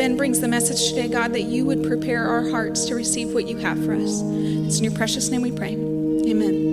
[0.00, 3.46] Ben brings the message today, God, that you would prepare our hearts to receive what
[3.46, 4.22] you have for us.
[4.22, 5.74] It's in your precious name we pray.
[5.74, 6.69] Amen.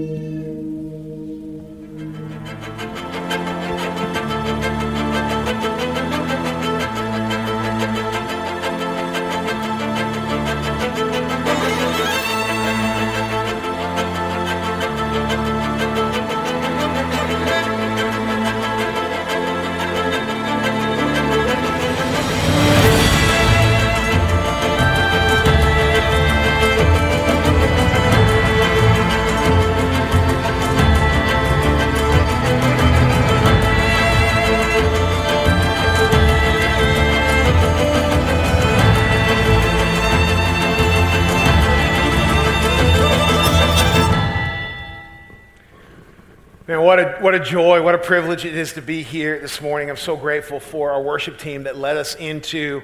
[46.88, 49.90] What a, what a joy, what a privilege it is to be here this morning.
[49.90, 52.82] I'm so grateful for our worship team that led us into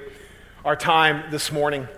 [0.62, 1.88] our time this morning.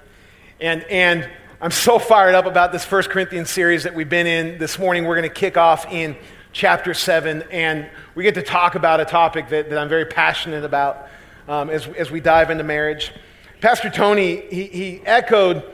[0.60, 1.28] And, and
[1.60, 5.04] I'm so fired up about this First Corinthians series that we've been in this morning.
[5.04, 6.16] We're going to kick off in
[6.52, 10.62] chapter 7, and we get to talk about a topic that, that I'm very passionate
[10.62, 11.08] about
[11.48, 13.12] um, as, as we dive into marriage.
[13.60, 15.64] Pastor Tony, he, he echoed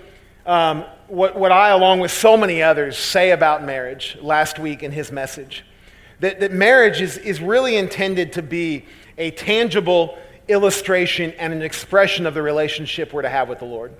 [0.47, 4.93] um, what, what I, along with so many others, say about marriage last week in
[4.93, 5.63] his message
[6.23, 8.85] that, that marriage is, is really intended to be
[9.19, 13.93] a tangible illustration and an expression of the relationship we're to have with the Lord.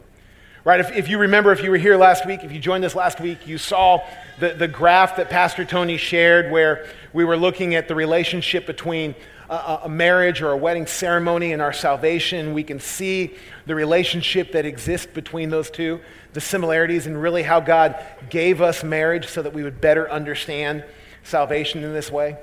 [0.65, 0.79] Right?
[0.79, 3.21] If, if you remember, if you were here last week, if you joined us last
[3.21, 4.07] week, you saw
[4.39, 9.17] the, the graph that Pastor Tony shared where we were looking at the relationship between
[9.51, 12.55] a, a marriage or a wedding ceremony and our salvation.
[12.55, 13.35] We can see
[13.67, 15.99] the relationship that exists between those two,
[16.35, 18.01] the similarities, and really how God
[18.31, 20.85] gave us marriage so that we would better understand
[21.23, 22.37] salvation in this way.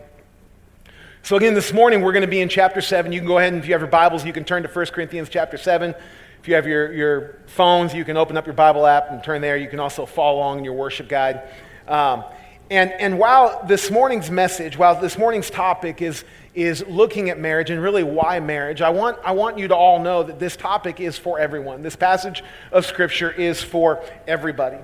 [1.22, 3.12] So, again, this morning we're going to be in chapter 7.
[3.12, 4.86] You can go ahead and, if you have your Bibles, you can turn to 1
[4.88, 5.94] Corinthians chapter 7.
[6.42, 9.42] If you have your, your phones, you can open up your Bible app and turn
[9.42, 9.58] there.
[9.58, 11.50] You can also follow along in your worship guide.
[11.88, 12.24] Um,
[12.72, 16.24] and, and while this morning's message, while this morning's topic is,
[16.54, 20.00] is looking at marriage and really why marriage, I want, I want you to all
[20.00, 21.82] know that this topic is for everyone.
[21.82, 24.78] This passage of Scripture is for everybody.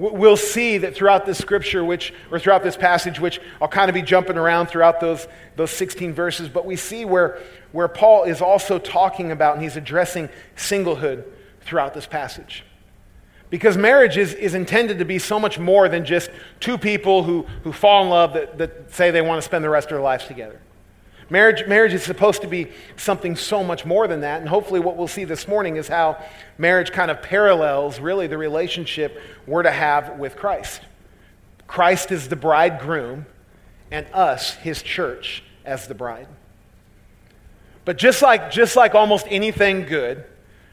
[0.00, 3.94] We'll see that throughout this scripture, which, or throughout this passage, which I'll kind of
[3.94, 7.38] be jumping around throughout those, those 16 verses, but we see where,
[7.72, 11.24] where Paul is also talking about and he's addressing singlehood
[11.60, 12.64] throughout this passage.
[13.50, 17.42] Because marriage is, is intended to be so much more than just two people who,
[17.62, 20.00] who fall in love that, that say they want to spend the rest of their
[20.00, 20.62] lives together.
[21.30, 24.40] Marriage, marriage is supposed to be something so much more than that.
[24.40, 26.22] And hopefully, what we'll see this morning is how
[26.58, 30.82] marriage kind of parallels really the relationship we're to have with Christ.
[31.68, 33.26] Christ is the bridegroom,
[33.92, 36.26] and us, his church, as the bride.
[37.84, 40.24] But just like, just like almost anything good,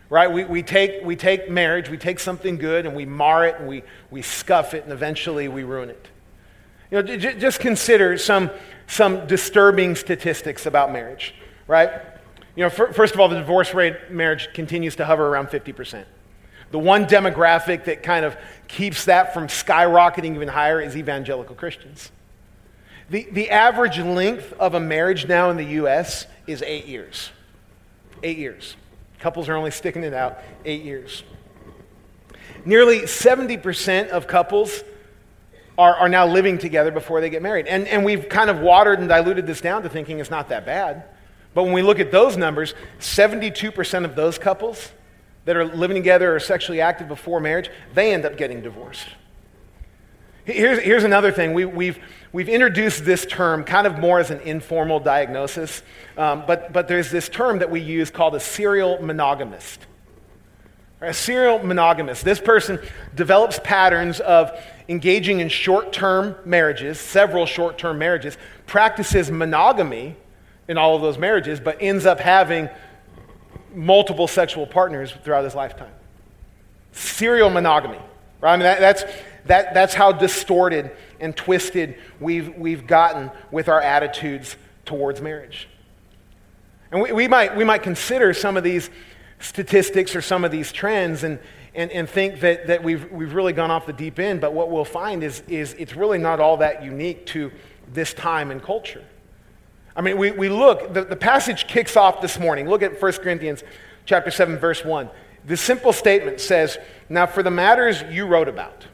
[0.09, 3.59] right, we, we, take, we take marriage, we take something good, and we mar it,
[3.59, 6.07] and we, we scuff it, and eventually we ruin it.
[6.91, 8.49] You know, j- just consider some,
[8.87, 11.33] some disturbing statistics about marriage,
[11.67, 11.91] right?
[12.55, 16.05] You know, first of all, the divorce rate marriage continues to hover around 50%.
[16.71, 18.35] The one demographic that kind of
[18.67, 22.11] keeps that from skyrocketing even higher is evangelical Christians.
[23.09, 26.25] The, the average length of a marriage now in the U.S.
[26.45, 27.31] is eight years.
[28.21, 28.75] Eight years.
[29.19, 31.23] Couples are only sticking it out eight years.
[32.65, 34.83] Nearly 70% of couples
[35.77, 37.67] are, are now living together before they get married.
[37.67, 40.65] And, and we've kind of watered and diluted this down to thinking it's not that
[40.65, 41.03] bad.
[41.53, 44.91] But when we look at those numbers, 72% of those couples
[45.45, 49.07] that are living together or sexually active before marriage, they end up getting divorced.
[50.45, 51.53] Here's, here's another thing.
[51.53, 51.99] We, we've,
[52.31, 55.83] we've introduced this term kind of more as an informal diagnosis,
[56.17, 59.85] um, but, but there's this term that we use called a serial monogamist.
[60.99, 62.25] A serial monogamist.
[62.25, 62.79] This person
[63.13, 64.51] develops patterns of
[64.89, 70.15] engaging in short term marriages, several short term marriages, practices monogamy
[70.67, 72.67] in all of those marriages, but ends up having
[73.73, 75.91] multiple sexual partners throughout his lifetime.
[76.93, 77.99] Serial monogamy,
[78.41, 78.53] right?
[78.53, 79.03] I mean, that, that's,
[79.45, 84.55] that, that's how distorted and twisted we've, we've gotten with our attitudes
[84.85, 85.69] towards marriage.
[86.91, 88.89] And we, we, might, we might consider some of these
[89.39, 91.39] statistics or some of these trends and,
[91.75, 94.71] and, and think that, that we've, we've really gone off the deep end, but what
[94.71, 97.51] we'll find is, is it's really not all that unique to
[97.93, 99.03] this time and culture.
[99.95, 102.67] I mean, we, we look, the, the passage kicks off this morning.
[102.69, 103.63] Look at 1 Corinthians
[104.05, 105.09] chapter 7, verse 1.
[105.45, 106.77] The simple statement says,
[107.09, 108.85] Now for the matters you wrote about,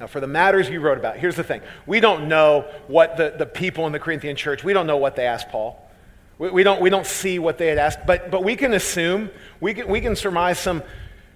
[0.00, 1.60] now, for the matters you wrote about, here's the thing.
[1.84, 5.14] We don't know what the, the people in the Corinthian church, we don't know what
[5.14, 5.78] they asked Paul.
[6.40, 9.30] We, we, don't, we don't see what they had asked, but, but we can assume,
[9.60, 10.82] we can, we can surmise some,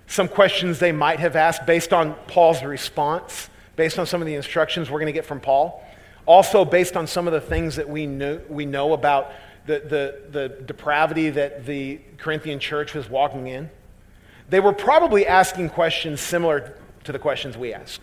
[0.07, 4.35] some questions they might have asked based on Paul's response, based on some of the
[4.35, 5.87] instructions we're going to get from Paul.
[6.25, 9.33] Also, based on some of the things that we know, we know about
[9.67, 13.69] the, the, the depravity that the Corinthian church was walking in.
[14.49, 18.01] They were probably asking questions similar to the questions we ask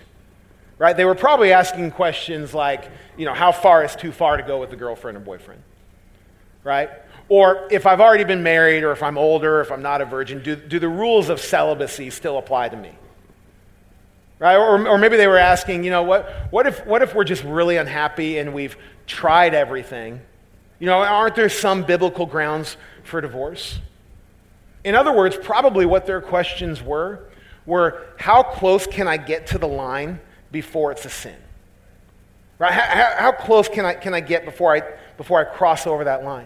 [0.78, 0.98] right?
[0.98, 4.60] They were probably asking questions like, you know, how far is too far to go
[4.60, 5.62] with a girlfriend or boyfriend,
[6.64, 6.90] right?
[7.30, 10.06] Or if I've already been married, or if I'm older, or if I'm not a
[10.06, 12.92] virgin, do, do the rules of celibacy still apply to me?
[14.40, 14.58] Right?
[14.58, 17.44] Or, or maybe they were asking, you know, what, what, if, what if we're just
[17.44, 18.76] really unhappy and we've
[19.06, 20.20] tried everything?
[20.80, 23.80] You know, aren't there some biblical grounds for divorce?
[24.84, 27.20] In other words, probably what their questions were
[27.66, 30.20] were how close can I get to the line
[30.52, 31.38] before it's a sin?
[32.62, 32.74] Right?
[32.74, 34.84] How, how, close can I, can I get before I,
[35.18, 36.46] before I cross over that line?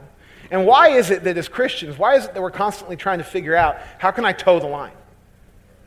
[0.49, 3.25] And why is it that as Christians, why is it that we're constantly trying to
[3.25, 4.93] figure out how can I toe the line?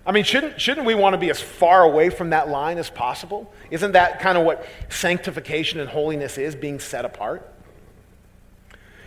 [0.05, 2.91] I mean, shouldn't, shouldn't we want to be as far away from that line as
[2.91, 3.51] possible?
[3.71, 7.51] Isn't that kind of what sanctification and holiness is, being set apart?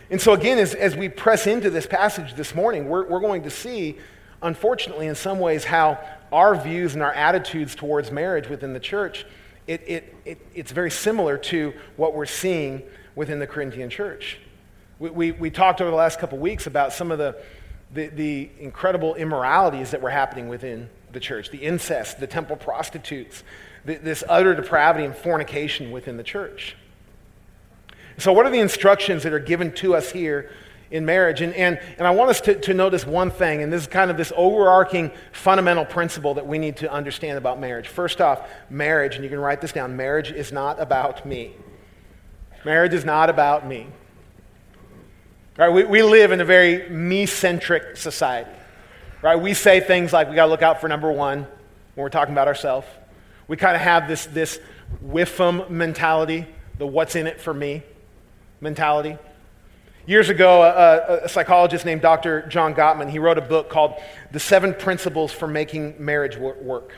[0.10, 3.44] And so, again, as, as we press into this passage this morning, we're, we're going
[3.44, 4.00] to see,
[4.42, 6.00] unfortunately, in some ways, how
[6.32, 9.24] our views and our attitudes towards marriage within the church,
[9.72, 12.84] it, it, it, it's very similar to what we're seeing
[13.16, 14.38] within the Corinthian church.
[15.00, 17.38] We, we, we talked over the last couple weeks about some of the,
[17.94, 23.44] the, the incredible immoralities that were happening within the church the incest, the temple prostitutes,
[23.86, 26.76] the, this utter depravity and fornication within the church.
[28.18, 30.52] So, what are the instructions that are given to us here
[30.92, 31.42] in marriage.
[31.42, 34.12] And, and, and I want us to, to notice one thing, and this is kind
[34.12, 37.88] of this overarching fundamental principle that we need to understand about marriage.
[37.88, 41.54] First off, marriage, and you can write this down marriage is not about me.
[42.66, 43.88] Marriage is not about me.
[45.58, 45.70] Right?
[45.70, 48.52] We, we live in a very me centric society.
[49.22, 49.36] Right?
[49.36, 52.34] We say things like we got to look out for number one when we're talking
[52.34, 52.88] about ourselves.
[53.48, 54.60] We kind of have this, this
[55.06, 56.48] whiffum mentality,
[56.78, 57.84] the what's in it for me
[58.62, 59.18] mentality.
[60.08, 62.48] Years ago, a, a, psychologist named Dr.
[62.48, 63.94] John Gottman, he wrote a book called
[64.32, 66.96] The Seven Principles for Making Marriage Work.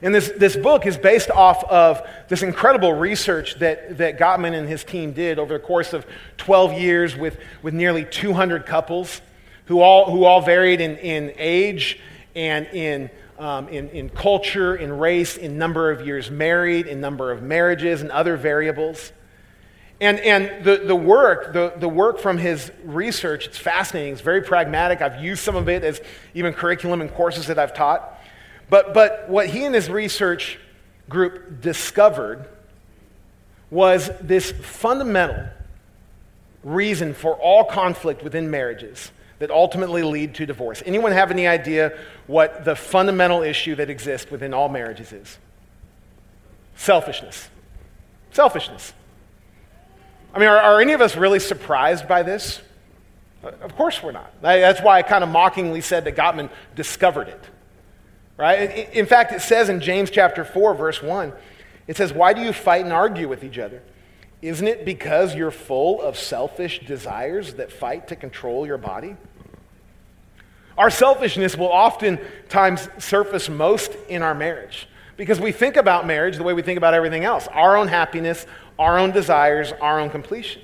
[0.00, 4.68] And this, this book is based off of this incredible research that, that Gottman and
[4.68, 6.06] his team did over the course of
[6.36, 9.20] 12 years with, with nearly 200 couples
[9.64, 11.98] who all, who all varied in, in age
[12.36, 17.32] and in, um, in, in culture, in race, in number of years married, in number
[17.32, 19.10] of marriages, and other variables.
[20.04, 24.12] And, and the, the work, the, the work from his research, it's fascinating.
[24.12, 25.00] It's very pragmatic.
[25.00, 25.98] I've used some of it as
[26.34, 28.20] even curriculum and courses that I've taught.
[28.68, 30.58] But, but what he and his research
[31.08, 32.46] group discovered
[33.70, 35.46] was this fundamental
[36.62, 40.82] reason for all conflict within marriages that ultimately lead to divorce.
[40.84, 45.38] Anyone have any idea what the fundamental issue that exists within all marriages is?
[46.76, 47.48] Selfishness.
[48.32, 48.92] Selfishness.
[50.34, 52.60] I mean, are, are any of us really surprised by this?
[53.42, 54.32] Of course we're not.
[54.42, 57.44] That's why I kind of mockingly said that Gottman discovered it.
[58.36, 58.92] Right?
[58.92, 61.32] In fact, it says in James chapter 4, verse 1,
[61.86, 63.82] it says, Why do you fight and argue with each other?
[64.42, 69.16] Isn't it because you're full of selfish desires that fight to control your body?
[70.76, 76.42] Our selfishness will oftentimes surface most in our marriage because we think about marriage the
[76.42, 78.46] way we think about everything else our own happiness,
[78.78, 80.62] our own desires, our own completion.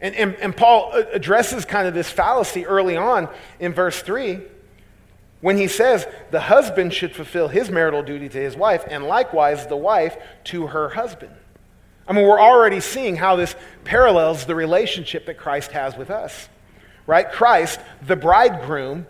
[0.00, 3.28] And, and, and Paul addresses kind of this fallacy early on
[3.58, 4.40] in verse 3
[5.40, 9.66] when he says the husband should fulfill his marital duty to his wife, and likewise
[9.66, 11.34] the wife to her husband.
[12.06, 13.54] I mean, we're already seeing how this
[13.84, 16.48] parallels the relationship that Christ has with us,
[17.06, 17.30] right?
[17.30, 19.06] Christ, the bridegroom,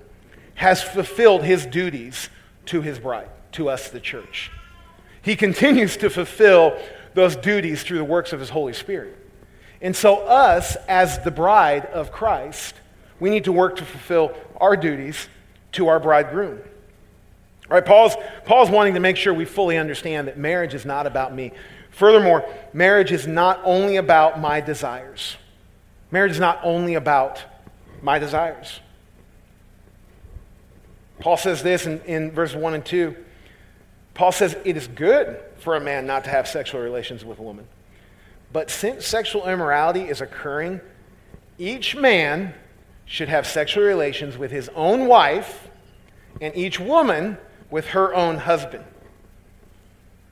[0.54, 2.28] has fulfilled his duties
[2.66, 4.50] to his bride, to us, the church.
[5.22, 6.78] He continues to fulfill
[7.14, 9.16] those duties through the works of his Holy Spirit.
[9.82, 12.74] And so, us, as the bride of Christ,
[13.18, 15.28] we need to work to fulfill our duties
[15.72, 16.58] to our bridegroom.
[17.70, 18.14] All right, Paul's,
[18.44, 21.52] Paul's wanting to make sure we fully understand that marriage is not about me.
[21.90, 25.36] Furthermore, marriage is not only about my desires.
[26.10, 27.42] Marriage is not only about
[28.02, 28.80] my desires.
[31.20, 33.16] Paul says this in, in verse 1 and 2.
[34.20, 37.42] Paul says, It is good for a man not to have sexual relations with a
[37.42, 37.66] woman.
[38.52, 40.82] But since sexual immorality is occurring,
[41.56, 42.52] each man
[43.06, 45.70] should have sexual relations with his own wife,
[46.38, 47.38] and each woman
[47.70, 48.84] with her own husband.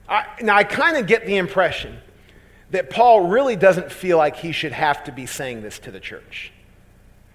[0.06, 1.96] I, now, I kind of get the impression
[2.70, 6.00] that Paul really doesn't feel like he should have to be saying this to the
[6.00, 6.52] church.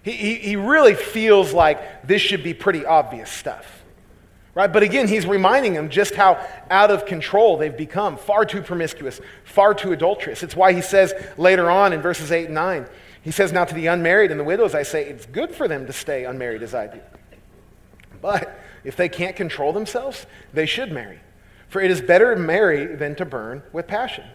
[0.04, 3.83] He, he, he really feels like this should be pretty obvious stuff.
[4.56, 4.72] Right?
[4.72, 9.20] But again, he's reminding them just how out of control they've become, far too promiscuous,
[9.44, 10.44] far too adulterous.
[10.44, 12.86] It's why he says later on in verses 8 and 9,
[13.24, 15.88] he says, Now to the unmarried and the widows, I say, it's good for them
[15.88, 17.00] to stay unmarried as I do.
[18.22, 21.20] But if they can't control themselves, they should marry.
[21.70, 24.26] For it is better to marry than to burn with passion.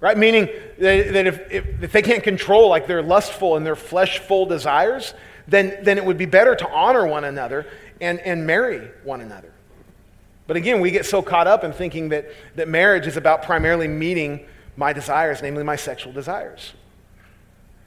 [0.00, 0.18] Right?
[0.18, 5.14] Meaning that if, if, if they can't control like their lustful and their fleshful desires,
[5.48, 7.66] then, then it would be better to honor one another
[8.00, 9.52] and, and marry one another.
[10.46, 13.88] But again, we get so caught up in thinking that, that marriage is about primarily
[13.88, 16.72] meeting my desires, namely my sexual desires.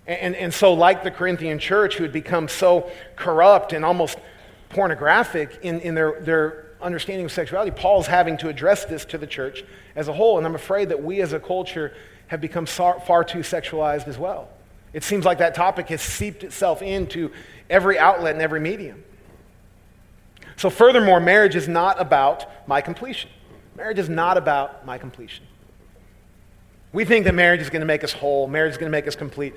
[0.07, 4.17] And, and, and so, like the Corinthian church, who had become so corrupt and almost
[4.69, 9.27] pornographic in, in their, their understanding of sexuality, Paul's having to address this to the
[9.27, 9.63] church
[9.95, 10.37] as a whole.
[10.37, 11.93] And I'm afraid that we as a culture
[12.27, 14.49] have become far, far too sexualized as well.
[14.91, 17.31] It seems like that topic has seeped itself into
[17.69, 19.03] every outlet and every medium.
[20.59, 23.29] So, furthermore, marriage is not about my completion.
[23.77, 25.45] Marriage is not about my completion.
[26.91, 29.07] We think that marriage is going to make us whole, marriage is going to make
[29.07, 29.53] us complete.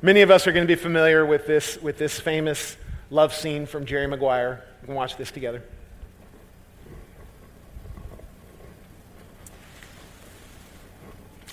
[0.00, 2.78] Many of us are going to be familiar with this, with this famous
[3.10, 4.64] love scene from Jerry Maguire.
[4.80, 5.62] We can watch this together.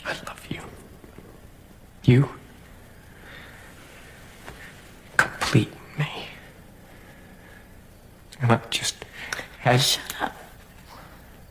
[0.06, 0.62] I love you.
[2.06, 2.30] You
[5.18, 6.30] complete me.
[8.44, 8.98] And I just
[9.60, 9.78] had.
[9.78, 10.36] Shut up.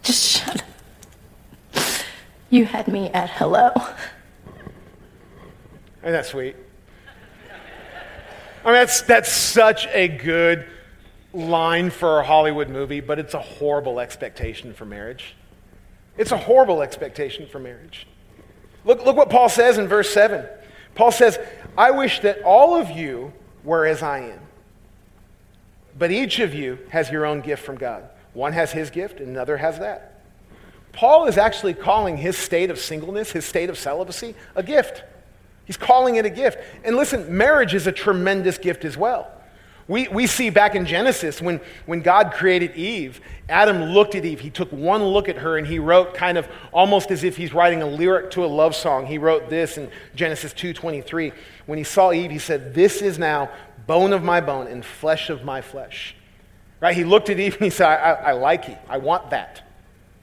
[0.02, 1.84] Just shut up.
[2.50, 3.70] You had me at hello.
[6.02, 6.54] Isn't that sweet?
[8.62, 10.66] I mean, that's, that's such a good
[11.32, 15.34] line for a Hollywood movie, but it's a horrible expectation for marriage.
[16.18, 18.06] It's a horrible expectation for marriage.
[18.84, 20.44] Look, look what Paul says in verse 7.
[20.94, 21.38] Paul says,
[21.78, 23.32] I wish that all of you
[23.64, 24.40] were as I am.
[25.98, 28.04] But each of you has your own gift from God.
[28.32, 30.20] One has his gift, and another has that.
[30.92, 35.02] Paul is actually calling his state of singleness, his state of celibacy, a gift.
[35.64, 36.58] He's calling it a gift.
[36.84, 39.30] And listen, marriage is a tremendous gift as well.
[39.88, 44.40] We, we see back in Genesis when, when God created Eve, Adam looked at Eve.
[44.40, 47.52] He took one look at her and he wrote kind of almost as if he's
[47.52, 49.06] writing a lyric to a love song.
[49.06, 51.32] He wrote this in Genesis 2:23.
[51.66, 53.50] When he saw Eve, he said, "This is now
[53.86, 56.14] bone of my bone and flesh of my flesh."
[56.82, 56.96] Right?
[56.96, 58.76] He looked at Eve and he said, I, I, I like you.
[58.88, 59.62] I want that.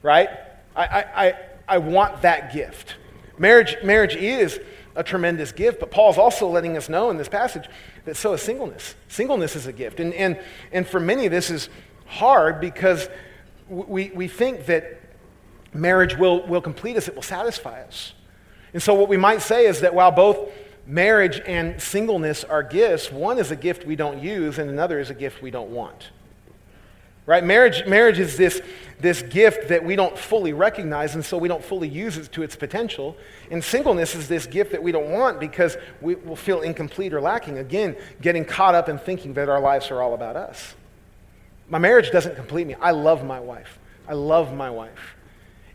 [0.03, 0.29] Right?
[0.75, 1.35] I, I,
[1.69, 2.95] I want that gift.
[3.37, 4.59] Marriage, marriage is
[4.93, 7.69] a tremendous gift, but Paul's also letting us know in this passage
[8.03, 8.95] that so is singleness.
[9.07, 10.01] Singleness is a gift.
[10.01, 10.37] And, and,
[10.73, 11.69] and for many, this is
[12.05, 13.07] hard because
[13.69, 14.99] we, we think that
[15.73, 18.11] marriage will, will complete us, it will satisfy us.
[18.73, 20.51] And so, what we might say is that while both
[20.89, 25.11] marriage and singleness are gifts, one is a gift we don't use, and another is
[25.11, 26.09] a gift we don't want.
[27.27, 27.43] Right?
[27.43, 28.59] Marriage, marriage is this,
[28.99, 32.41] this gift that we don't fully recognize, and so we don't fully use it to
[32.41, 33.15] its potential.
[33.51, 37.21] And singleness is this gift that we don't want because we will feel incomplete or
[37.21, 37.59] lacking.
[37.59, 40.73] Again, getting caught up in thinking that our lives are all about us.
[41.69, 42.73] My marriage doesn't complete me.
[42.81, 43.77] I love my wife.
[44.07, 45.15] I love my wife.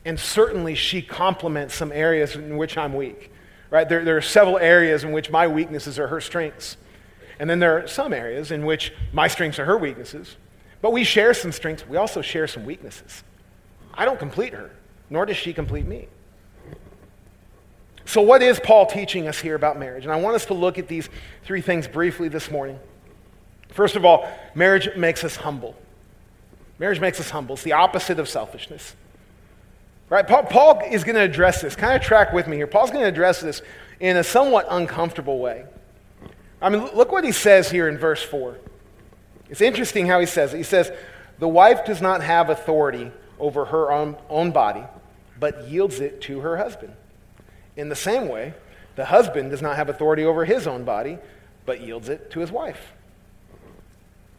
[0.04, 3.30] And certainly she complements some areas in which I'm weak.
[3.70, 3.88] Right?
[3.88, 6.76] There, there are several areas in which my weaknesses are her strengths.
[7.38, 10.36] And then there are some areas in which my strengths are her weaknesses.
[10.80, 11.86] But we share some strengths.
[11.86, 13.24] We also share some weaknesses.
[13.92, 14.70] I don't complete her,
[15.10, 16.08] nor does she complete me.
[18.06, 20.04] So, what is Paul teaching us here about marriage?
[20.04, 21.08] And I want us to look at these
[21.44, 22.78] three things briefly this morning.
[23.70, 25.74] First of all, marriage makes us humble.
[26.78, 27.54] Marriage makes us humble.
[27.54, 28.94] It's the opposite of selfishness.
[30.14, 30.28] Right?
[30.28, 31.74] Paul, Paul is going to address this.
[31.74, 32.68] Kind of track with me here.
[32.68, 33.62] Paul's going to address this
[33.98, 35.64] in a somewhat uncomfortable way.
[36.62, 38.56] I mean, look what he says here in verse 4.
[39.50, 40.58] It's interesting how he says it.
[40.58, 40.92] He says,
[41.40, 44.84] The wife does not have authority over her own, own body,
[45.40, 46.92] but yields it to her husband.
[47.74, 48.54] In the same way,
[48.94, 51.18] the husband does not have authority over his own body,
[51.66, 52.92] but yields it to his wife.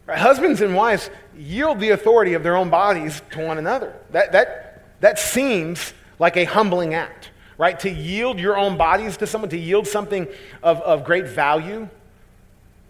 [0.06, 0.16] Right?
[0.16, 3.94] Husbands and wives yield the authority of their own bodies to one another.
[4.12, 4.65] That, that,
[5.00, 7.78] that seems like a humbling act, right?
[7.80, 10.26] To yield your own bodies to someone, to yield something
[10.62, 11.88] of, of great value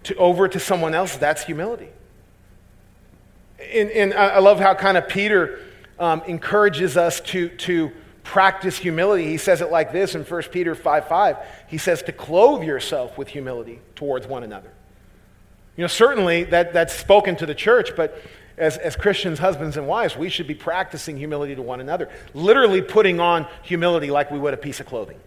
[0.04, 1.88] to, over to someone else, that's humility.
[3.72, 5.60] And, and I love how kind of Peter
[5.98, 7.90] um, encourages us to, to
[8.22, 9.26] practice humility.
[9.26, 11.36] He says it like this in 1 Peter 5 5.
[11.68, 14.70] He says to clothe yourself with humility towards one another.
[15.76, 18.20] You know, certainly that, that's spoken to the church, but
[18.58, 22.08] as, as Christians, husbands and wives, we should be practicing humility to one another.
[22.34, 25.18] Literally putting on humility like we would a piece of clothing,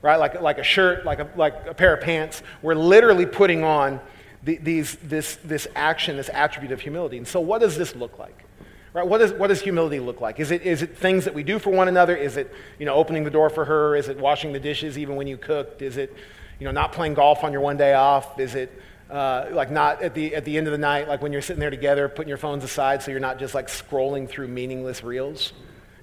[0.00, 0.16] right?
[0.16, 2.42] Like, like a shirt, like a, like a pair of pants.
[2.60, 4.00] We're literally putting on
[4.42, 7.18] the, these, this, this action, this attribute of humility.
[7.18, 8.44] And so, what does this look like?
[8.92, 9.06] Right?
[9.06, 10.38] What, is, what does humility look like?
[10.38, 12.14] Is it, is it things that we do for one another?
[12.14, 13.96] Is it you know, opening the door for her?
[13.96, 15.80] Is it washing the dishes even when you cooked?
[15.80, 16.14] Is it
[16.58, 18.38] you know, not playing golf on your one day off?
[18.38, 18.70] Is it
[19.12, 21.60] uh, like not at the, at the end of the night, like when you're sitting
[21.60, 25.52] there together, putting your phones aside so you're not just like scrolling through meaningless reels?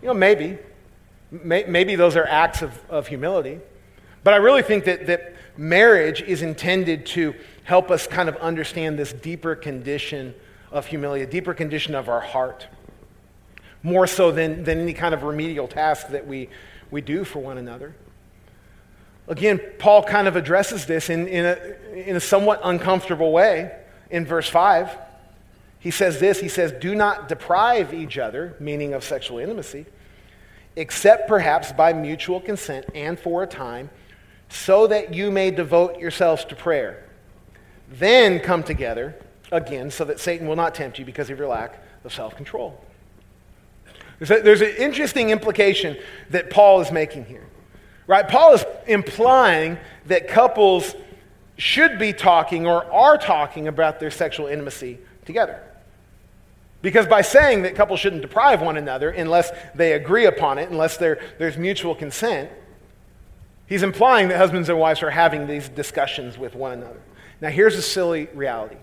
[0.02, 0.60] You know, maybe.
[1.32, 3.60] May, maybe those are acts of, of humility.
[4.24, 9.00] But I really think that, that marriage is intended to help us kind of understand
[9.00, 10.36] this deeper condition
[10.72, 12.68] of humility, a deeper condition of our heart
[13.82, 16.50] more so than, than any kind of remedial task that we,
[16.92, 17.96] we do for one another.
[19.30, 21.56] Again, Paul kind of addresses this in, in, a,
[21.94, 23.72] in a somewhat uncomfortable way
[24.10, 24.98] in verse 5.
[25.80, 29.86] He says this He says, Do not deprive each other, meaning of sexual intimacy,
[30.76, 33.92] except perhaps by mutual consent and for a time,
[34.50, 37.06] so that you may devote yourselves to prayer.
[37.88, 39.16] Then come together
[39.52, 42.84] again, so that Satan will not tempt you because of your lack of self control.
[44.18, 45.98] There's, there's an interesting implication
[46.32, 47.49] that Paul is making here.
[48.10, 48.28] Right?
[48.28, 50.96] Paul is implying that couples
[51.60, 55.62] should be talking or are talking about their sexual intimacy together.
[56.82, 60.98] Because by saying that couples shouldn't deprive one another unless they agree upon it, unless
[60.98, 62.50] there's mutual consent,
[63.68, 67.02] he's implying that husbands and wives are having these discussions with one another.
[67.42, 68.78] Now, here's a silly reality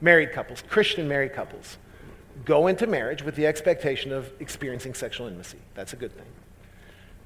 [0.00, 1.76] married couples, Christian married couples,
[2.46, 5.58] go into marriage with the expectation of experiencing sexual intimacy.
[5.74, 6.24] That's a good thing.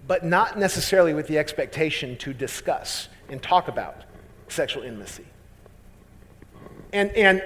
[0.07, 4.03] But not necessarily with the expectation to discuss and talk about
[4.49, 5.25] sexual intimacy.
[6.93, 7.43] And, and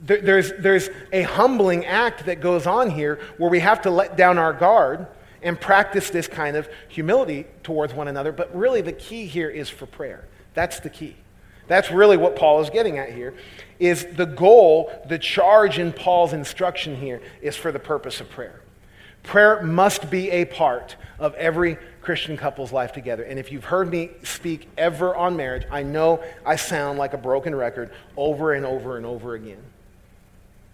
[0.00, 4.16] there, there's, there's a humbling act that goes on here where we have to let
[4.16, 5.06] down our guard
[5.42, 8.32] and practice this kind of humility towards one another.
[8.32, 10.26] But really, the key here is for prayer.
[10.54, 11.16] That's the key.
[11.68, 13.34] That's really what Paul is getting at here
[13.78, 18.60] is the goal, the charge in Paul's instruction here is for the purpose of prayer.
[19.22, 23.22] Prayer must be a part of every Christian couple's life together.
[23.22, 27.18] And if you've heard me speak ever on marriage, I know I sound like a
[27.18, 29.62] broken record over and over and over again.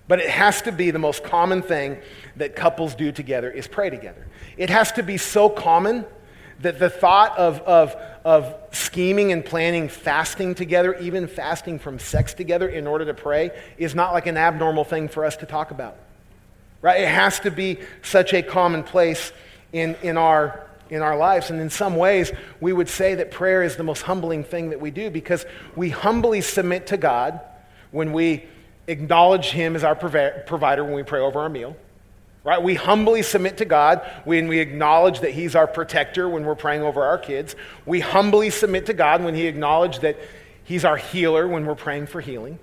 [0.06, 1.98] But it has to be the most common thing
[2.36, 4.26] that couples do together is pray together.
[4.56, 6.04] It has to be so common
[6.60, 12.34] that the thought of, of, of scheming and planning fasting together, even fasting from sex
[12.34, 15.70] together in order to pray, is not like an abnormal thing for us to talk
[15.70, 15.96] about.
[16.84, 17.00] Right?
[17.00, 19.32] It has to be such a commonplace
[19.72, 21.48] in, in, our, in our lives.
[21.48, 24.82] And in some ways, we would say that prayer is the most humbling thing that
[24.82, 27.40] we do because we humbly submit to God
[27.90, 28.44] when we
[28.86, 31.74] acknowledge Him as our provider when we pray over our meal
[32.44, 32.62] right?
[32.62, 36.82] We humbly submit to God when we acknowledge that He's our protector when we're praying
[36.82, 37.56] over our kids.
[37.86, 40.18] We humbly submit to God when He acknowledges that
[40.62, 42.58] He's our healer when we're praying for healing.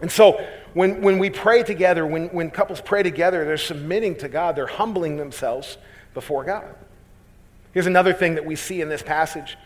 [0.00, 4.28] And so when, when we pray together, when, when couples pray together, they're submitting to
[4.28, 5.78] God, they're humbling themselves
[6.14, 6.74] before God.
[7.72, 9.56] Here's another thing that we see in this passage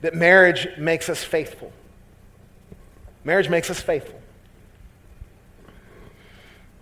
[0.00, 1.72] that marriage makes us faithful.
[3.24, 4.20] Marriage makes us faithful.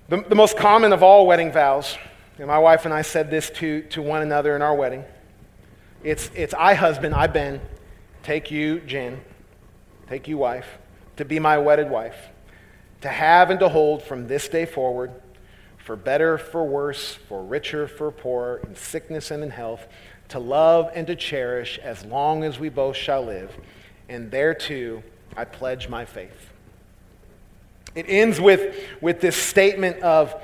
[0.09, 1.97] The, the most common of all wedding vows,
[2.39, 5.05] and my wife and I said this to, to one another in our wedding
[6.07, 7.61] it's, it's I, husband, I, Ben,
[8.23, 9.21] take you, Jen,
[10.09, 10.79] take you, wife,
[11.17, 12.17] to be my wedded wife,
[13.07, 15.13] to have and to hold from this day forward,
[15.79, 19.87] for better, for worse, for richer, for poorer, in sickness and in health,
[20.27, 23.57] to love and to cherish as long as we both shall live,
[24.09, 25.05] and thereto
[25.37, 26.51] I pledge my faith.
[27.95, 30.35] It ends with, with this statement of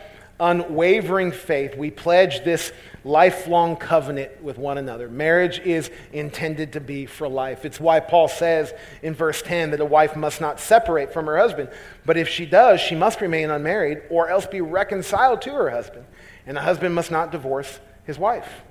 [0.40, 1.76] unwavering faith.
[1.76, 2.72] We pledge this
[3.04, 5.08] lifelong covenant with one another.
[5.08, 7.64] Marriage is intended to be for life.
[7.64, 11.36] It's why Paul says in verse 10 that a wife must not separate from her
[11.36, 11.68] husband,
[12.04, 16.04] but if she does, she must remain unmarried or else be reconciled to her husband.
[16.46, 18.62] And a husband must not divorce his wife.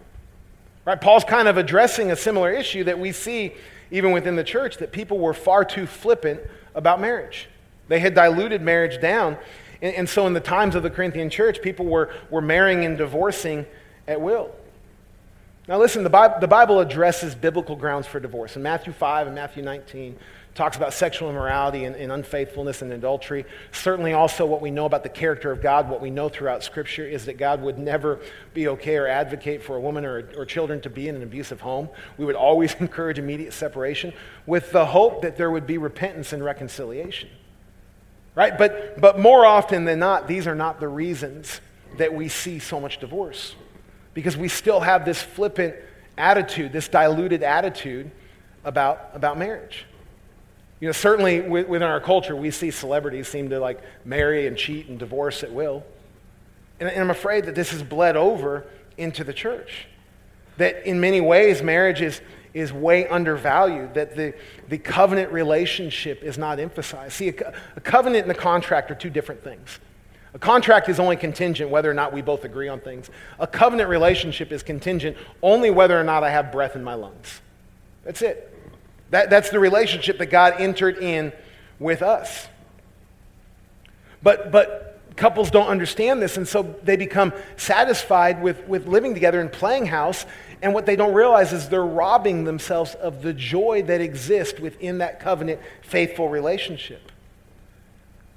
[0.86, 1.00] Right?
[1.00, 3.54] Paul's kind of addressing a similar issue that we see
[3.91, 6.41] even within the church that people were far too flippant
[6.74, 7.50] about marriage.
[7.88, 9.38] They had diluted marriage down.
[9.82, 12.98] And, and so, in the times of the Corinthian church, people were, were marrying and
[12.98, 13.65] divorcing
[14.08, 14.54] at will.
[15.67, 18.56] Now, listen, the Bible, the Bible addresses biblical grounds for divorce.
[18.56, 20.17] In Matthew 5 and Matthew 19,
[20.54, 23.46] talks about sexual immorality and, and, unfaithfulness and adultery.
[23.72, 27.08] Certainly, also, what we know about the character of God, what we know throughout Scripture,
[27.08, 28.20] is that God would never
[28.54, 31.62] be okay or advocate for a woman or, or children to be in an abusive
[31.62, 31.88] home.
[32.17, 34.13] We would always encourage immediate separation
[34.46, 37.30] with the hope that there would be repentance and reconciliation.
[38.34, 38.58] Right?
[38.58, 41.60] But, but more often than not, these are not the reasons
[41.98, 43.56] that we see so much divorce.
[44.13, 45.76] Because we still have this flippant
[46.17, 48.12] attitude, this diluted attitude
[48.63, 49.86] about, about marriage.
[50.80, 54.88] You know, certainly within our culture, we see celebrities seem to like marry and cheat
[54.88, 55.84] and divorce at will.
[56.80, 58.65] And, and I'm afraid that this has bled over
[58.98, 59.88] into the church.
[60.58, 62.22] That in many ways, marriage is,
[62.54, 64.34] is way undervalued, that the,
[64.68, 67.14] the covenant relationship is not emphasized.
[67.14, 69.80] See, a, a covenant and a contract are two different things.
[70.34, 73.10] A contract is only contingent whether or not we both agree on things.
[73.40, 77.42] A covenant relationship is contingent only whether or not I have breath in my lungs.
[78.04, 78.48] That's it.
[79.10, 81.34] That, that's the relationship that God entered in
[81.80, 82.48] with us.
[84.24, 89.42] But, but couples don't understand this, and so they become satisfied with, with living together
[89.42, 90.26] and playing house.
[90.62, 95.00] And what they don't realize is they're robbing themselves of the joy that exists within
[95.00, 97.12] that covenant, faithful relationship.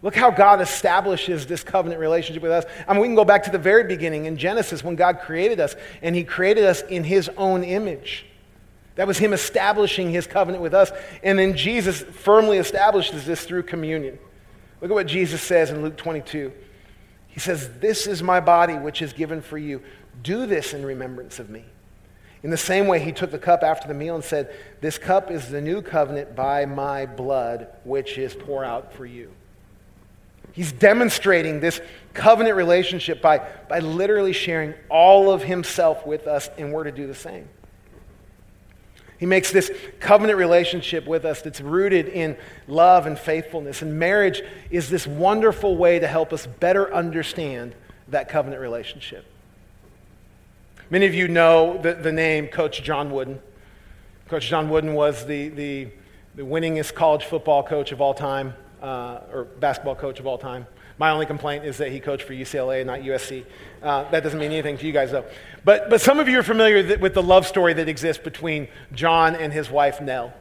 [0.01, 2.65] Look how God establishes this covenant relationship with us.
[2.87, 5.61] I mean, we can go back to the very beginning in Genesis when God created
[5.61, 8.27] us, and He created us in His own image.
[8.97, 10.93] That was him establishing his covenant with us.
[11.23, 14.19] And then Jesus firmly establishes this through communion.
[14.81, 16.53] Look at what Jesus says in Luke 22.
[17.29, 19.83] He says, This is my body, which is given for you.
[20.23, 21.65] Do this in remembrance of me.
[22.45, 25.31] In the same way, he took the cup after the meal and said, This cup
[25.31, 29.31] is the new covenant by my blood, which is poured out for you.
[30.53, 31.81] He's demonstrating this
[32.13, 37.07] covenant relationship by, by literally sharing all of himself with us, and we're to do
[37.07, 37.49] the same.
[39.17, 42.37] He makes this covenant relationship with us that's rooted in
[42.69, 43.81] love and faithfulness.
[43.81, 47.75] And marriage is this wonderful way to help us better understand
[48.09, 49.25] that covenant relationship.
[50.91, 53.41] Many of you know the, the name Coach John Wooden.
[54.29, 55.89] Coach John Wooden was the, the,
[56.35, 60.67] the winningest college football coach of all time, uh, or basketball coach of all time.
[60.99, 63.47] My only complaint is that he coached for UCLA, not USC.
[63.83, 65.25] Uh, that doesn't mean anything to you guys, though.
[65.65, 69.35] But, but some of you are familiar with the love story that exists between John
[69.35, 70.35] and his wife, Nell.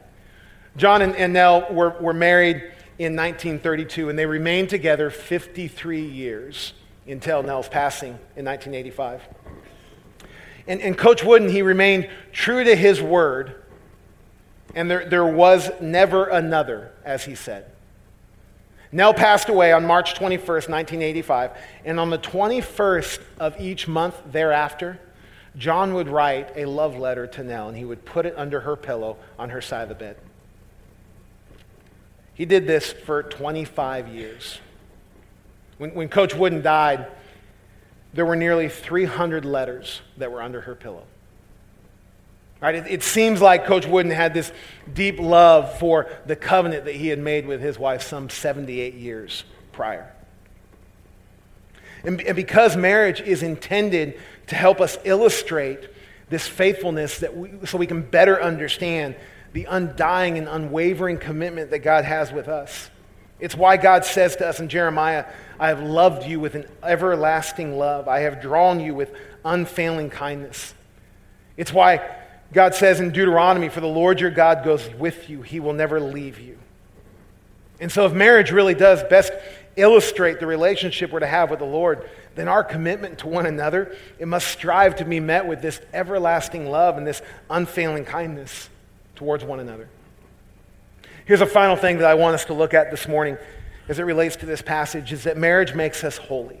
[0.76, 2.56] John and, and Nell were, were married
[2.98, 6.74] in 1932, and they remained together 53 years
[7.06, 9.22] until Nell's passing in 1985.
[10.66, 13.62] And, and Coach Wooden, he remained true to his word,
[14.74, 17.70] and there, there was never another, as he said.
[18.90, 21.50] Nell passed away on March 21st, 1985,
[21.84, 25.00] and on the 21st of each month thereafter,
[25.56, 28.76] John would write a love letter to Nell and he would put it under her
[28.76, 30.16] pillow on her side of the bed.
[32.34, 34.58] He did this for 25 years.
[35.78, 37.06] When, when Coach Wooden died,
[38.14, 41.02] there were nearly 300 letters that were under her pillow.
[42.60, 42.76] Right?
[42.76, 44.50] It, it, seems like Coach Wooden had this
[44.90, 49.44] deep love for the covenant that he had made with his wife some 78 years
[49.72, 50.10] prior.
[52.04, 55.90] And, and because marriage is intended to help us illustrate
[56.30, 59.16] this faithfulness that we, so we can better understand
[59.52, 62.90] the undying and unwavering commitment that God has with us.
[63.40, 65.26] It's why God says to us in Jeremiah,
[65.58, 68.08] I have loved you with an everlasting love.
[68.08, 69.14] I have drawn you with
[69.44, 70.74] unfailing kindness.
[71.56, 72.16] It's why
[72.52, 76.00] God says in Deuteronomy, For the Lord your God goes with you, he will never
[76.00, 76.58] leave you.
[77.80, 79.32] And so, if marriage really does best
[79.76, 83.96] illustrate the relationship we're to have with the Lord, then our commitment to one another,
[84.18, 88.68] it must strive to be met with this everlasting love and this unfailing kindness
[89.16, 89.88] towards one another.
[91.26, 93.38] Here's a final thing that I want us to look at this morning
[93.88, 96.60] as it relates to this passage is that marriage makes us holy.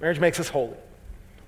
[0.00, 0.76] Marriage makes us holy.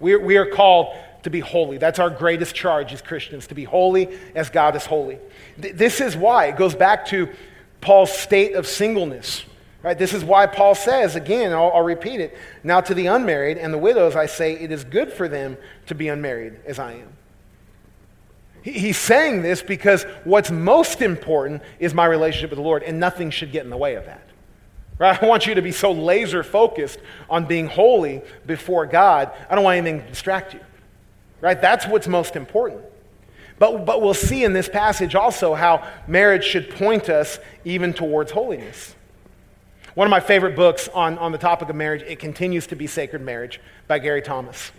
[0.01, 1.79] We are, we are called to be holy.
[1.79, 5.19] That's our greatest charge as Christians, to be holy as God is holy.
[5.61, 7.29] Th- this is why it goes back to
[7.81, 9.45] Paul's state of singleness.
[9.83, 9.99] Right?
[9.99, 12.37] This is why Paul says, again, I'll, I'll repeat it.
[12.65, 15.95] Now, to the unmarried and the widows, I say, it is good for them to
[15.95, 17.13] be unmarried as I am.
[18.63, 22.99] He, he's saying this because what's most important is my relationship with the Lord, and
[22.99, 24.28] nothing should get in the way of that.
[24.99, 25.23] Right?
[25.23, 26.99] I want you to be so laser focused
[27.31, 29.31] on being holy before God.
[29.49, 30.61] I don't want anything to distract you.
[31.41, 31.61] Right?
[31.61, 32.83] That's what's most important.
[33.59, 38.31] But, but we'll see in this passage also how marriage should point us even towards
[38.31, 38.95] holiness.
[39.95, 42.87] One of my favorite books on, on the topic of marriage, it continues to be
[42.87, 44.71] Sacred Marriage by Gary Thomas.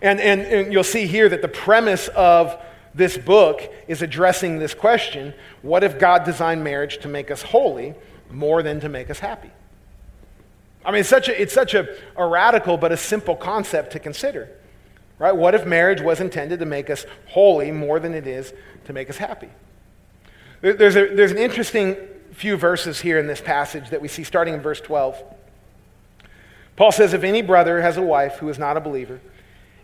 [0.00, 2.58] And, and, and you'll see here that the premise of
[2.94, 7.94] this book is addressing this question what if God designed marriage to make us holy
[8.34, 9.50] more than to make us happy?
[10.84, 13.98] I mean, it's such a, it's such a, a radical but a simple concept to
[13.98, 14.50] consider.
[15.18, 15.34] Right?
[15.34, 18.52] What if marriage was intended to make us holy more than it is
[18.86, 19.48] to make us happy?
[20.60, 21.96] There's, a, there's an interesting
[22.32, 25.22] few verses here in this passage that we see starting in verse 12.
[26.76, 29.20] Paul says, If any brother has a wife who is not a believer,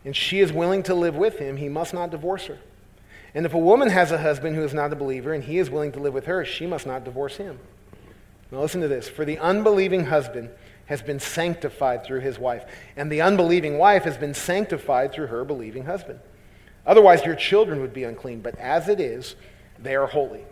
[0.05, 2.59] and she is willing to live with him, he must not divorce her.
[3.35, 5.71] And if a woman has a husband who is not a believer, and he is
[5.71, 7.61] willing to live with her, she must not divorce him.
[8.51, 9.09] Now listen to this.
[9.09, 10.51] For the unbelieving husband
[10.87, 12.65] has been sanctified through his wife,
[12.97, 16.19] and the unbelieving wife has been sanctified through her believing husband.
[16.85, 19.37] Otherwise, your children would be unclean, but as it is,
[19.79, 20.45] they are holy.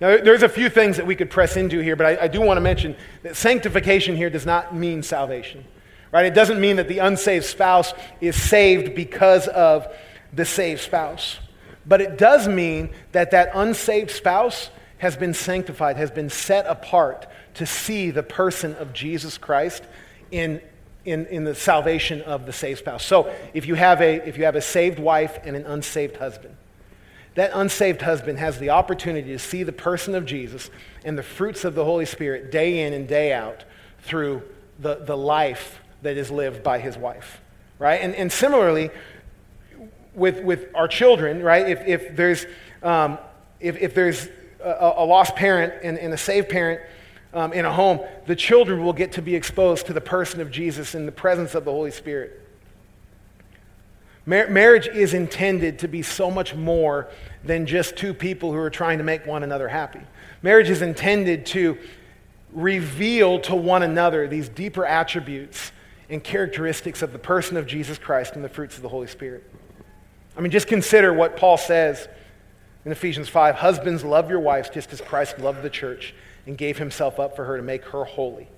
[0.00, 2.40] Now, there's a few things that we could press into here, but I, I do
[2.40, 5.64] want to mention that sanctification here does not mean salvation.
[6.10, 6.26] Right?
[6.26, 9.86] It doesn't mean that the unsaved spouse is saved because of
[10.32, 11.38] the saved spouse.
[11.84, 17.26] But it does mean that that unsaved spouse has been sanctified, has been set apart
[17.54, 19.82] to see the person of Jesus Christ
[20.30, 20.60] in,
[21.04, 23.04] in, in the salvation of the saved spouse.
[23.04, 26.56] So if you, have a, if you have a saved wife and an unsaved husband,
[27.34, 30.70] that unsaved husband has the opportunity to see the person of Jesus
[31.04, 33.64] and the fruits of the Holy Spirit day in and day out
[34.00, 34.42] through
[34.80, 37.40] the, the life that is lived by his wife,
[37.78, 38.00] right?
[38.00, 38.90] And, and similarly,
[40.14, 41.68] with, with our children, right?
[41.68, 42.46] If, if there's,
[42.82, 43.18] um,
[43.60, 44.28] if, if there's
[44.62, 46.80] a, a, lost parent and, and, a saved parent
[47.32, 50.50] um, in a home, the children will get to be exposed to the person of
[50.50, 52.40] Jesus in the presence of the Holy Spirit.
[54.26, 57.08] Mar- marriage is intended to be so much more
[57.44, 60.00] than just two people who are trying to make one another happy.
[60.42, 61.78] Marriage is intended to
[62.52, 65.72] reveal to one another these deeper attributes
[66.10, 69.44] and characteristics of the person of Jesus Christ and the fruits of the Holy Spirit.
[70.36, 72.08] I mean, just consider what Paul says
[72.88, 76.14] in Ephesians 5 Husbands, love your wives just as Christ loved the church
[76.46, 78.48] and gave himself up for her to make her holy,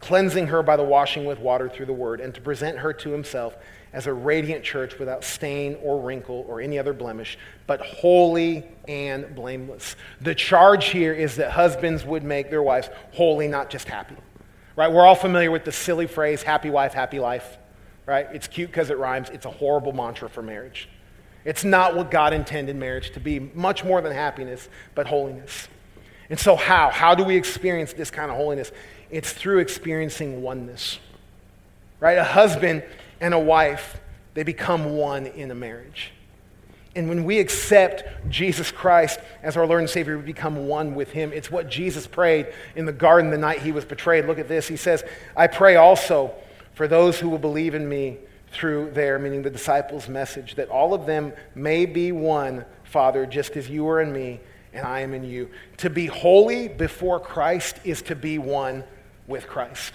[0.00, 3.10] cleansing her by the washing with water through the word, and to present her to
[3.10, 3.58] himself
[3.92, 9.34] as a radiant church without stain or wrinkle or any other blemish, but holy and
[9.34, 9.96] blameless.
[10.22, 14.16] The charge here is that husbands would make their wives holy, not just happy.
[14.76, 14.90] Right?
[14.90, 17.58] We're all familiar with the silly phrase, happy wife, happy life.
[18.06, 18.28] Right?
[18.32, 19.28] It's cute because it rhymes.
[19.28, 20.88] It's a horrible mantra for marriage.
[21.44, 25.68] It's not what God intended marriage to be, much more than happiness, but holiness.
[26.30, 26.90] And so, how?
[26.90, 28.72] How do we experience this kind of holiness?
[29.10, 30.98] It's through experiencing oneness.
[32.00, 32.18] Right?
[32.18, 32.82] A husband
[33.20, 34.00] and a wife,
[34.32, 36.12] they become one in a marriage.
[36.96, 41.10] And when we accept Jesus Christ as our Lord and Savior, we become one with
[41.10, 41.32] Him.
[41.32, 44.26] It's what Jesus prayed in the garden the night He was betrayed.
[44.26, 44.68] Look at this.
[44.68, 45.04] He says,
[45.36, 46.34] I pray also
[46.72, 48.18] for those who will believe in me
[48.54, 53.56] through their, meaning the disciples' message, that all of them may be one, Father, just
[53.56, 54.40] as you are in me
[54.72, 55.50] and I am in you.
[55.78, 58.84] To be holy before Christ is to be one
[59.26, 59.92] with Christ.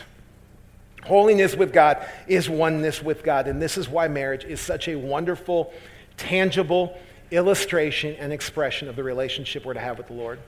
[1.04, 3.48] Holiness with God is oneness with God.
[3.48, 5.74] And this is why marriage is such a wonderful,
[6.18, 6.98] tangible
[7.32, 10.40] illustration and expression of the relationship we're to have with the Lord.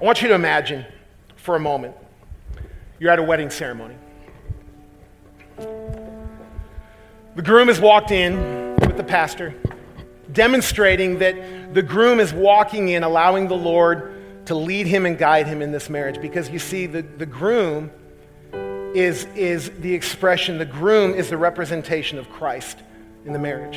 [0.00, 0.84] I want you to imagine
[1.36, 1.94] for a moment
[2.98, 3.94] you're at a wedding ceremony.
[7.36, 9.54] The groom has walked in with the pastor,
[10.32, 15.46] demonstrating that the groom is walking in, allowing the Lord to lead him and guide
[15.46, 16.18] him in this marriage.
[16.18, 17.90] Because you see, the, the groom
[18.94, 22.78] is, is the expression, the groom is the representation of Christ
[23.26, 23.76] in the marriage.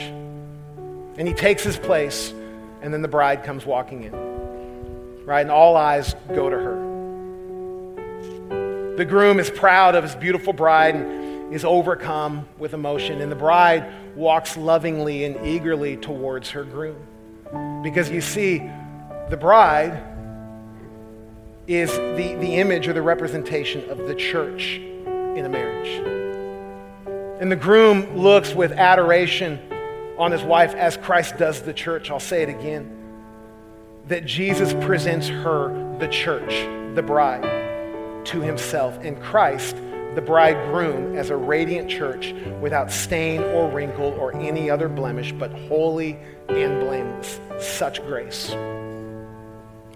[1.17, 2.33] And he takes his place,
[2.81, 5.25] and then the bride comes walking in.
[5.25, 5.41] Right?
[5.41, 6.85] And all eyes go to her.
[8.95, 13.21] The groom is proud of his beautiful bride and is overcome with emotion.
[13.21, 16.97] And the bride walks lovingly and eagerly towards her groom.
[17.83, 18.59] Because you see,
[19.29, 20.03] the bride
[21.67, 25.87] is the, the image or the representation of the church in a marriage.
[27.39, 29.59] And the groom looks with adoration
[30.17, 32.11] on his wife as Christ does the church.
[32.11, 32.95] I'll say it again
[34.07, 36.49] that Jesus presents her, the church,
[36.95, 39.75] the bride, to himself, and Christ,
[40.15, 45.51] the bridegroom, as a radiant church without stain or wrinkle or any other blemish, but
[45.51, 46.17] holy
[46.49, 47.39] and blameless.
[47.59, 48.55] Such grace.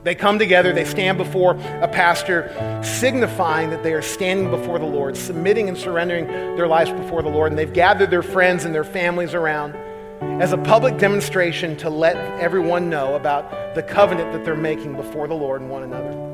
[0.03, 2.51] They come together, they stand before a pastor,
[2.83, 7.29] signifying that they are standing before the Lord, submitting and surrendering their lives before the
[7.29, 7.51] Lord.
[7.51, 9.75] And they've gathered their friends and their families around
[10.41, 15.27] as a public demonstration to let everyone know about the covenant that they're making before
[15.27, 16.32] the Lord and one another.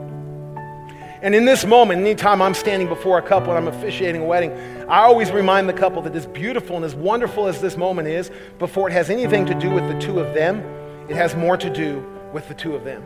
[1.22, 4.52] And in this moment, anytime I'm standing before a couple and I'm officiating a wedding,
[4.88, 8.32] I always remind the couple that as beautiful and as wonderful as this moment is,
[8.58, 10.64] before it has anything to do with the two of them,
[11.10, 13.04] it has more to do with the two of them.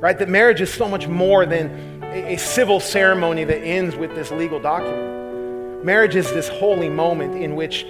[0.00, 0.18] Right?
[0.18, 4.30] That marriage is so much more than a, a civil ceremony that ends with this
[4.30, 5.84] legal document.
[5.84, 7.84] Marriage is this holy moment in which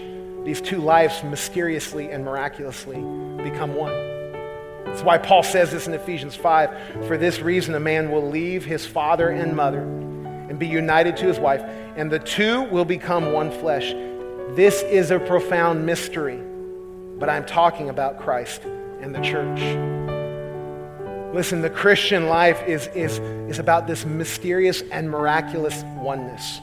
[0.45, 2.97] these two lives mysteriously and miraculously
[3.45, 4.18] become one.
[4.89, 7.07] That's why Paul says this in Ephesians 5.
[7.07, 11.27] For this reason, a man will leave his father and mother and be united to
[11.27, 11.63] his wife,
[11.97, 13.93] and the two will become one flesh.
[14.57, 16.43] This is a profound mystery,
[17.19, 19.61] but I'm talking about Christ and the church.
[21.35, 23.19] Listen, the Christian life is, is,
[23.51, 26.61] is about this mysterious and miraculous oneness.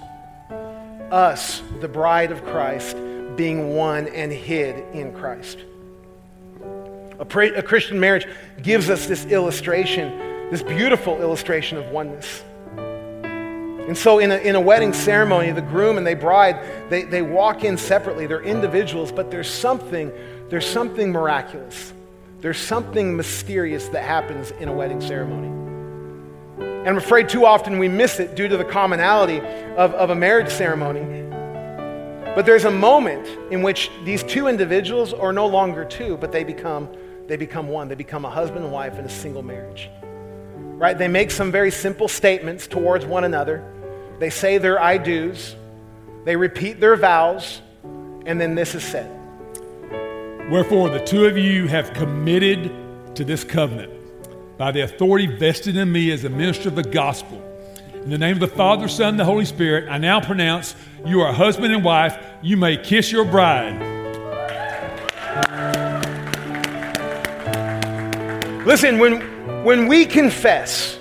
[1.11, 2.97] Us, the bride of Christ,
[3.35, 5.59] being one and hid in Christ.
[7.19, 8.27] A, pra- a Christian marriage
[8.61, 12.43] gives us this illustration, this beautiful illustration of oneness.
[12.77, 17.21] And so, in a, in a wedding ceremony, the groom and the bride, they, they
[17.21, 18.25] walk in separately.
[18.25, 20.11] They're individuals, but there's something,
[20.49, 21.93] there's something miraculous.
[22.41, 25.49] There's something mysterious that happens in a wedding ceremony.
[26.57, 29.39] And I'm afraid too often we miss it due to the commonality
[29.75, 31.01] of, of a marriage ceremony.
[32.35, 36.43] But there's a moment in which these two individuals are no longer two, but they
[36.43, 36.89] become,
[37.27, 37.87] they become one.
[37.87, 39.89] They become a husband and wife in a single marriage.
[40.53, 40.97] Right?
[40.97, 43.63] They make some very simple statements towards one another.
[44.19, 45.55] They say their I do's.
[46.23, 47.61] They repeat their vows.
[48.25, 49.09] And then this is said.
[50.49, 53.91] Wherefore, the two of you have committed to this covenant
[54.57, 57.41] by the authority vested in me as a minister of the gospel.
[57.93, 61.21] In the name of the Father, Son, and the Holy Spirit, I now pronounce you
[61.21, 62.17] are husband and wife.
[62.43, 63.94] You may kiss your bride.
[68.65, 70.97] Listen, when, when we confess,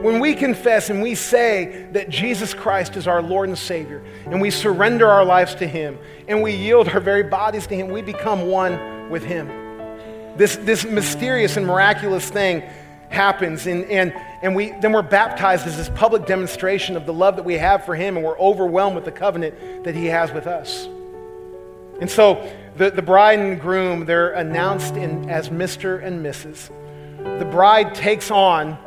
[0.00, 4.40] when we confess and we say that Jesus Christ is our Lord and Savior, and
[4.40, 8.00] we surrender our lives to Him, and we yield our very bodies to Him, we
[8.00, 9.48] become one with Him.
[10.38, 12.62] This, this mysterious and miraculous thing
[13.10, 17.36] happens, and, and, and we, then we're baptized as this public demonstration of the love
[17.36, 20.46] that we have for Him, and we're overwhelmed with the covenant that He has with
[20.46, 20.88] us.
[22.00, 26.02] And so the, the bride and groom, they're announced in, as Mr.
[26.02, 26.70] and Mrs.
[27.38, 28.78] The bride takes on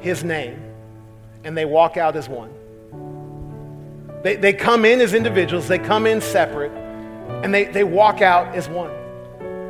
[0.00, 0.62] His name,
[1.44, 2.50] and they walk out as one.
[4.22, 6.70] They, they come in as individuals, they come in separate,
[7.42, 8.92] and they, they walk out as one.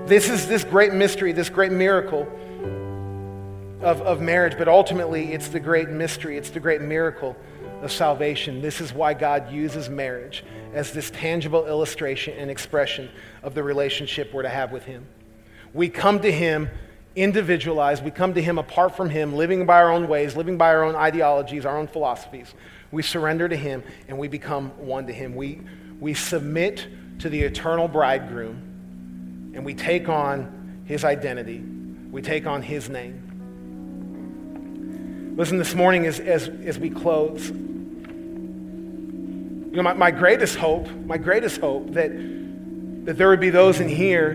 [0.07, 2.29] This is this great mystery, this great miracle
[3.81, 7.37] of, of marriage, but ultimately it's the great mystery, it's the great miracle
[7.83, 8.63] of salvation.
[8.63, 13.11] This is why God uses marriage as this tangible illustration and expression
[13.43, 15.05] of the relationship we're to have with Him.
[15.75, 16.71] We come to Him
[17.17, 20.69] individualized, we come to Him apart from Him, living by our own ways, living by
[20.69, 22.55] our own ideologies, our own philosophies.
[22.93, 25.35] We surrender to Him and we become one to Him.
[25.35, 25.61] We,
[25.99, 26.87] we submit
[27.19, 31.59] to the eternal bridegroom and we take on His identity,
[32.11, 33.31] we take on His name.
[35.37, 37.51] Listen, this morning as, as, as we close,
[39.73, 42.11] you know, my, my greatest hope, my greatest hope that,
[43.07, 44.35] that there would be those in here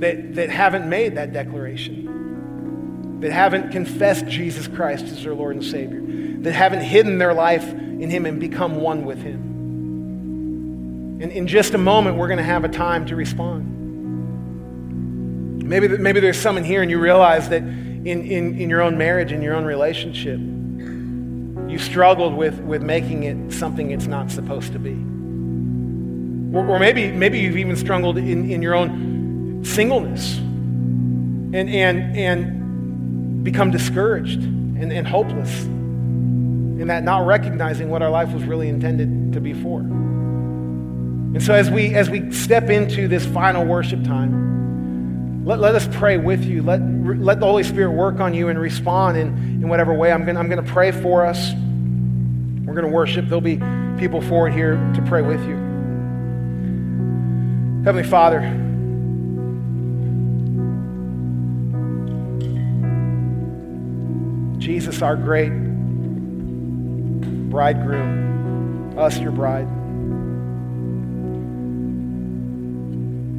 [0.00, 5.64] that, that haven't made that declaration, that haven't confessed Jesus Christ as their Lord and
[5.64, 6.00] Savior,
[6.42, 11.20] that haven't hidden their life in Him and become one with Him.
[11.22, 13.76] And in just a moment, we're going to have a time to respond.
[15.62, 19.30] Maybe, maybe there's someone here and you realize that in, in, in your own marriage,
[19.30, 20.40] in your own relationship,
[21.70, 24.94] you struggled with, with making it something it's not supposed to be.
[26.56, 33.44] Or, or maybe, maybe you've even struggled in, in your own singleness and, and, and
[33.44, 39.32] become discouraged and, and hopeless in that not recognizing what our life was really intended
[39.32, 39.80] to be for.
[39.80, 44.57] And so as we, as we step into this final worship time,
[45.48, 46.62] let, let us pray with you.
[46.62, 50.12] Let, let the Holy Spirit work on you and respond in, in whatever way.
[50.12, 51.52] I'm going I'm to pray for us.
[51.54, 53.24] We're going to worship.
[53.28, 53.58] There'll be
[53.98, 55.56] people forward here to pray with you.
[57.82, 58.40] Heavenly Father,
[64.60, 65.48] Jesus, our great
[67.48, 69.66] bridegroom, us, your bride.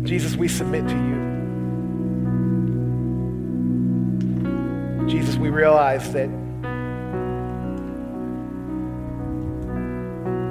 [0.08, 1.39] Jesus, we submit to you.
[5.10, 6.30] Jesus, we realize that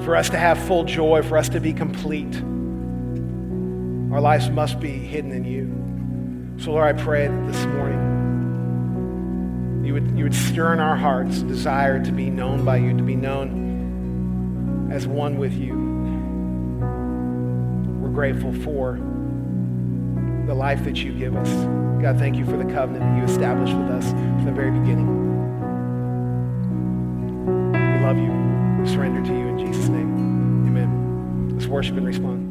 [0.05, 2.35] for us to have full joy, for us to be complete,
[4.13, 6.63] our lives must be hidden in you.
[6.63, 8.09] So, Lord, I pray this morning
[9.85, 13.03] you would, you would stir in our hearts desire to be known by you, to
[13.03, 15.75] be known as one with you.
[17.99, 19.01] We're grateful for
[20.49, 21.49] the life that you give us.
[22.03, 25.07] God, thank you for the covenant that you established with us from the very beginning.
[27.73, 28.33] We love you.
[28.81, 30.67] We surrender to you in Jesus' name.
[30.67, 31.51] Amen.
[31.53, 32.47] Let's worship and respond.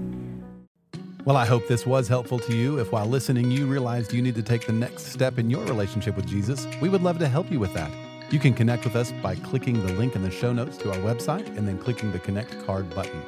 [1.25, 2.77] Well, I hope this was helpful to you.
[2.77, 6.15] If while listening you realized you need to take the next step in your relationship
[6.15, 7.91] with Jesus, we would love to help you with that.
[8.29, 10.99] You can connect with us by clicking the link in the show notes to our
[10.99, 13.23] website and then clicking the Connect card button.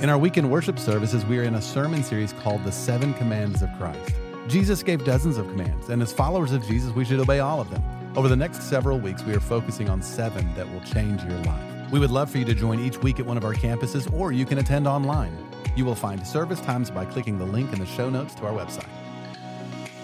[0.00, 3.62] In our weekend worship services, we are in a sermon series called The Seven Commands
[3.62, 4.12] of Christ.
[4.48, 7.70] Jesus gave dozens of commands, and as followers of Jesus, we should obey all of
[7.70, 7.82] them.
[8.16, 11.92] Over the next several weeks, we are focusing on seven that will change your life.
[11.92, 14.32] We would love for you to join each week at one of our campuses, or
[14.32, 15.32] you can attend online.
[15.76, 18.52] You will find service times by clicking the link in the show notes to our
[18.52, 18.88] website.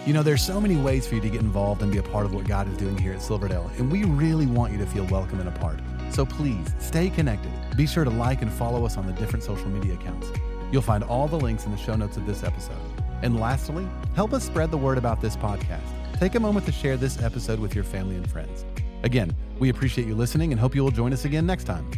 [0.06, 2.26] You know, there's so many ways for you to get involved and be a part
[2.26, 5.04] of what God is doing here at Silverdale, and we really want you to feel
[5.06, 5.80] welcome and a part.
[6.10, 7.52] So please stay connected.
[7.76, 10.28] Be sure to like and follow us on the different social media accounts.
[10.72, 12.76] You'll find all the links in the show notes of this episode.
[13.22, 15.80] And lastly, help us spread the word about this podcast.
[16.18, 18.64] Take a moment to share this episode with your family and friends.
[19.02, 21.90] Again, we appreciate you listening and hope you will join us again next time.